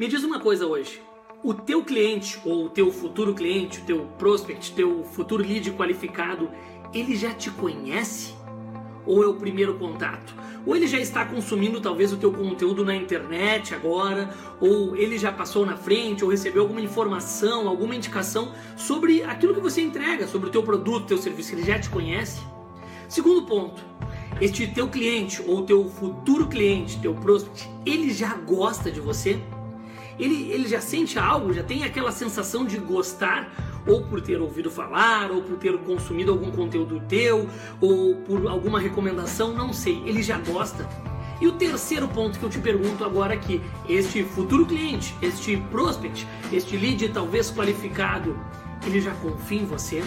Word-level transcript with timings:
Me 0.00 0.08
diz 0.08 0.24
uma 0.24 0.40
coisa 0.40 0.66
hoje. 0.66 1.02
O 1.44 1.52
teu 1.52 1.84
cliente 1.84 2.40
ou 2.42 2.64
o 2.64 2.70
teu 2.70 2.90
futuro 2.90 3.34
cliente, 3.34 3.80
o 3.80 3.84
teu 3.84 4.06
prospect, 4.18 4.72
teu 4.72 5.04
futuro 5.04 5.42
lead 5.42 5.72
qualificado, 5.72 6.50
ele 6.94 7.14
já 7.14 7.34
te 7.34 7.50
conhece? 7.50 8.32
Ou 9.04 9.22
é 9.22 9.26
o 9.26 9.34
primeiro 9.34 9.74
contato? 9.74 10.34
Ou 10.64 10.74
ele 10.74 10.86
já 10.86 10.98
está 10.98 11.26
consumindo 11.26 11.82
talvez 11.82 12.14
o 12.14 12.16
teu 12.16 12.32
conteúdo 12.32 12.82
na 12.82 12.96
internet 12.96 13.74
agora, 13.74 14.34
ou 14.58 14.96
ele 14.96 15.18
já 15.18 15.30
passou 15.30 15.66
na 15.66 15.76
frente, 15.76 16.24
ou 16.24 16.30
recebeu 16.30 16.62
alguma 16.62 16.80
informação, 16.80 17.68
alguma 17.68 17.94
indicação 17.94 18.54
sobre 18.78 19.22
aquilo 19.22 19.52
que 19.52 19.60
você 19.60 19.82
entrega, 19.82 20.26
sobre 20.26 20.48
o 20.48 20.50
teu 20.50 20.62
produto, 20.62 21.08
teu 21.08 21.18
serviço, 21.18 21.54
ele 21.54 21.64
já 21.64 21.78
te 21.78 21.90
conhece? 21.90 22.40
Segundo 23.06 23.42
ponto, 23.42 23.84
este 24.40 24.66
teu 24.66 24.88
cliente 24.88 25.42
ou 25.46 25.66
teu 25.66 25.90
futuro 25.90 26.48
cliente, 26.48 26.98
teu 27.02 27.12
prospect, 27.12 27.68
ele 27.84 28.10
já 28.14 28.34
gosta 28.34 28.90
de 28.90 28.98
você? 28.98 29.38
Ele, 30.20 30.52
ele 30.52 30.68
já 30.68 30.80
sente 30.80 31.18
algo, 31.18 31.52
já 31.52 31.62
tem 31.62 31.82
aquela 31.82 32.12
sensação 32.12 32.64
de 32.64 32.76
gostar, 32.76 33.50
ou 33.86 34.02
por 34.04 34.20
ter 34.20 34.38
ouvido 34.40 34.70
falar, 34.70 35.30
ou 35.30 35.42
por 35.42 35.56
ter 35.56 35.76
consumido 35.78 36.30
algum 36.30 36.50
conteúdo 36.50 37.00
teu, 37.08 37.48
ou 37.80 38.16
por 38.16 38.46
alguma 38.46 38.78
recomendação, 38.78 39.54
não 39.54 39.72
sei, 39.72 40.02
ele 40.04 40.22
já 40.22 40.36
gosta. 40.38 40.86
E 41.40 41.46
o 41.46 41.52
terceiro 41.52 42.06
ponto 42.06 42.38
que 42.38 42.44
eu 42.44 42.50
te 42.50 42.58
pergunto 42.58 43.02
agora 43.02 43.32
aqui, 43.32 43.62
este 43.88 44.22
futuro 44.22 44.66
cliente, 44.66 45.16
este 45.22 45.56
prospect, 45.56 46.26
este 46.52 46.76
lead 46.76 47.08
talvez 47.08 47.50
qualificado, 47.50 48.38
ele 48.86 49.00
já 49.00 49.14
confia 49.14 49.62
em 49.62 49.64
você? 49.64 50.04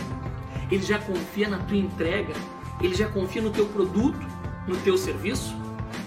Ele 0.69 0.83
já 0.83 0.99
confia 0.99 1.49
na 1.49 1.57
tua 1.57 1.77
entrega? 1.77 2.33
Ele 2.79 2.93
já 2.93 3.07
confia 3.07 3.41
no 3.41 3.49
teu 3.49 3.65
produto, 3.65 4.19
no 4.67 4.75
teu 4.77 4.95
serviço? 4.95 5.55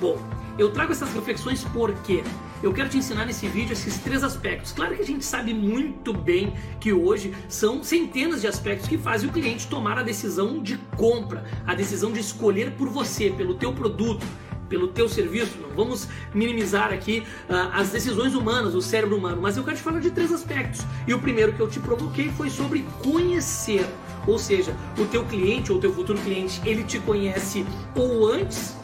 Bom, 0.01 0.19
eu 0.59 0.71
trago 0.71 0.93
essas 0.93 1.13
reflexões 1.15 1.65
porque 1.65 2.23
eu 2.63 2.73
quero 2.73 2.89
te 2.89 2.99
ensinar 2.99 3.25
nesse 3.25 3.47
vídeo 3.49 3.73
esses 3.73 3.99
três 3.99 4.23
aspectos. 4.23 4.73
Claro 4.73 4.95
que 4.95 5.03
a 5.03 5.07
gente 5.07 5.25
sabe 5.25 5.55
muito 5.55 6.13
bem 6.13 6.53
que 6.81 6.93
hoje 6.93 7.35
são 7.49 7.83
centenas 7.83 8.41
de 8.41 8.47
aspectos 8.47 8.89
que 8.89 8.99
fazem 8.99 9.29
o 9.29 9.33
cliente 9.33 9.67
tomar 9.67 9.99
a 9.99 10.03
decisão 10.03 10.63
de 10.63 10.77
compra, 10.97 11.45
a 11.67 11.75
decisão 11.75 12.13
de 12.13 12.21
escolher 12.21 12.73
por 12.73 12.89
você, 12.89 13.31
pelo 13.31 13.55
teu 13.55 13.73
produto, 13.73 14.25
pelo 14.69 14.89
teu 14.89 15.09
serviço. 15.09 15.59
Não 15.61 15.71
vamos 15.71 16.09
minimizar 16.35 16.93
aqui 16.93 17.23
uh, 17.49 17.71
as 17.73 17.91
decisões 17.91 18.35
humanas, 18.35 18.75
o 18.75 18.83
cérebro 18.83 19.17
humano, 19.17 19.41
mas 19.41 19.57
eu 19.57 19.65
quero 19.65 19.77
te 19.77 19.83
falar 19.83 20.01
de 20.01 20.11
três 20.11 20.31
aspectos. 20.33 20.83
E 21.07 21.15
o 21.15 21.19
primeiro 21.19 21.53
que 21.53 21.61
eu 21.61 21.69
te 21.69 21.81
provoquei 21.81 22.31
foi 22.33 22.51
sobre 22.51 22.85
conhecer. 23.03 23.87
Ou 24.27 24.39
seja, 24.39 24.75
o 24.99 25.07
teu 25.07 25.25
cliente 25.25 25.71
ou 25.71 25.79
o 25.79 25.81
teu 25.81 25.93
futuro 25.93 26.19
cliente, 26.19 26.61
ele 26.67 26.83
te 26.83 26.99
conhece 26.99 27.65
ou 27.95 28.27
antes 28.27 28.75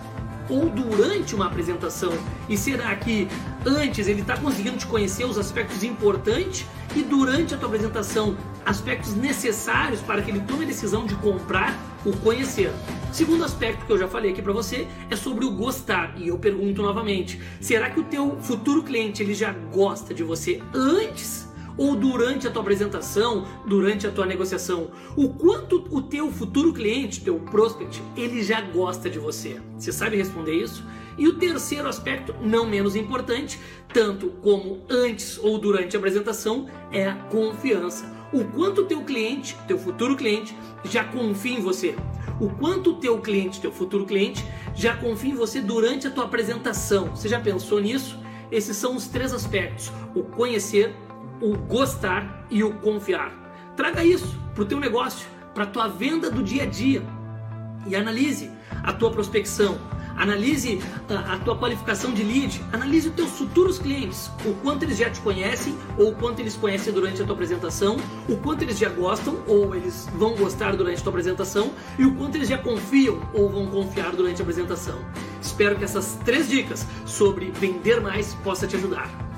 ou 0.48 0.68
durante 0.68 1.34
uma 1.34 1.46
apresentação? 1.46 2.12
E 2.48 2.56
será 2.56 2.94
que 2.96 3.28
antes 3.64 4.08
ele 4.08 4.20
está 4.20 4.36
conseguindo 4.36 4.76
te 4.76 4.86
conhecer 4.86 5.24
os 5.24 5.38
aspectos 5.38 5.82
importantes 5.82 6.66
e 6.94 7.02
durante 7.02 7.54
a 7.54 7.56
tua 7.56 7.68
apresentação 7.68 8.36
aspectos 8.64 9.14
necessários 9.14 10.00
para 10.00 10.22
que 10.22 10.30
ele 10.30 10.40
tome 10.40 10.64
a 10.64 10.68
decisão 10.68 11.06
de 11.06 11.14
comprar 11.16 11.76
o 12.04 12.16
conhecer? 12.16 12.72
Segundo 13.12 13.44
aspecto 13.44 13.84
que 13.84 13.92
eu 13.92 13.98
já 13.98 14.08
falei 14.08 14.32
aqui 14.32 14.42
para 14.42 14.52
você 14.52 14.88
é 15.10 15.16
sobre 15.16 15.44
o 15.44 15.50
gostar. 15.50 16.14
E 16.16 16.28
eu 16.28 16.38
pergunto 16.38 16.82
novamente, 16.82 17.40
será 17.60 17.90
que 17.90 18.00
o 18.00 18.04
teu 18.04 18.38
futuro 18.40 18.82
cliente 18.82 19.22
ele 19.22 19.34
já 19.34 19.52
gosta 19.52 20.14
de 20.14 20.22
você 20.22 20.62
antes 20.74 21.51
ou 21.76 21.94
durante 21.94 22.46
a 22.46 22.50
tua 22.50 22.62
apresentação, 22.62 23.46
durante 23.66 24.06
a 24.06 24.10
tua 24.10 24.26
negociação, 24.26 24.90
o 25.16 25.28
quanto 25.28 25.86
o 25.90 26.02
teu 26.02 26.30
futuro 26.30 26.72
cliente, 26.72 27.22
teu 27.22 27.38
prospect, 27.38 28.02
ele 28.16 28.42
já 28.42 28.60
gosta 28.60 29.08
de 29.08 29.18
você. 29.18 29.60
Você 29.76 29.92
sabe 29.92 30.16
responder 30.16 30.54
isso? 30.54 30.84
E 31.18 31.28
o 31.28 31.34
terceiro 31.34 31.88
aspecto, 31.88 32.34
não 32.40 32.66
menos 32.66 32.96
importante, 32.96 33.58
tanto 33.92 34.30
como 34.42 34.80
antes 34.88 35.38
ou 35.38 35.58
durante 35.58 35.94
a 35.96 35.98
apresentação, 35.98 36.68
é 36.90 37.06
a 37.06 37.14
confiança. 37.14 38.10
O 38.32 38.44
quanto 38.44 38.80
o 38.80 38.84
teu 38.84 39.02
cliente, 39.04 39.56
teu 39.68 39.78
futuro 39.78 40.16
cliente, 40.16 40.56
já 40.84 41.04
confia 41.04 41.58
em 41.58 41.60
você. 41.60 41.94
O 42.40 42.48
quanto 42.48 42.90
o 42.90 42.94
teu 42.94 43.18
cliente, 43.18 43.60
teu 43.60 43.70
futuro 43.70 44.06
cliente, 44.06 44.44
já 44.74 44.96
confia 44.96 45.32
em 45.32 45.36
você 45.36 45.60
durante 45.60 46.06
a 46.06 46.10
tua 46.10 46.24
apresentação. 46.24 47.14
Você 47.14 47.28
já 47.28 47.38
pensou 47.38 47.78
nisso? 47.78 48.18
Esses 48.50 48.76
são 48.76 48.96
os 48.96 49.06
três 49.06 49.32
aspectos: 49.34 49.92
o 50.14 50.22
conhecer, 50.22 50.94
o 51.42 51.56
gostar 51.56 52.46
e 52.48 52.62
o 52.62 52.72
confiar. 52.74 53.32
Traga 53.76 54.04
isso 54.04 54.38
para 54.54 54.62
o 54.62 54.66
teu 54.66 54.78
negócio, 54.78 55.26
para 55.52 55.64
a 55.64 55.66
tua 55.66 55.88
venda 55.88 56.30
do 56.30 56.42
dia 56.42 56.62
a 56.62 56.66
dia 56.66 57.02
e 57.86 57.96
analise 57.96 58.48
a 58.84 58.92
tua 58.92 59.10
prospecção, 59.10 59.76
analise 60.16 60.80
a, 61.08 61.34
a, 61.34 61.38
tua 61.38 61.56
qualificação 61.56 62.12
de 62.12 62.22
lead, 62.22 62.62
analise 62.72 63.08
os 63.08 63.14
teus 63.14 63.30
futuros 63.30 63.78
clientes, 63.78 64.30
o 64.44 64.54
quanto 64.62 64.84
eles 64.84 64.98
já 64.98 65.10
te 65.10 65.20
conhecem 65.20 65.76
ou 65.98 66.10
o 66.10 66.14
quanto 66.14 66.40
eles 66.40 66.54
conhecem 66.54 66.92
durante 66.92 67.20
a 67.20 67.24
tua 67.24 67.34
apresentação, 67.34 67.96
o 68.28 68.36
quanto 68.36 68.62
eles 68.62 68.78
já 68.78 68.88
gostam 68.88 69.42
ou 69.48 69.74
eles 69.74 70.08
vão 70.14 70.36
gostar 70.36 70.76
durante 70.76 71.00
a 71.00 71.02
tua 71.02 71.10
apresentação 71.10 71.72
e 71.98 72.04
o 72.04 72.14
quanto 72.14 72.36
eles 72.36 72.48
já 72.48 72.58
confiam 72.58 73.20
ou 73.34 73.48
vão 73.48 73.66
confiar 73.66 74.12
durante 74.12 74.40
a 74.40 74.44
apresentação. 74.44 74.98
Espero 75.40 75.76
que 75.76 75.84
essas 75.84 76.18
três 76.24 76.48
dicas 76.48 76.86
sobre 77.04 77.50
vender 77.50 78.00
mais 78.00 78.34
possa 78.44 78.66
te 78.66 78.76
ajudar. 78.76 79.31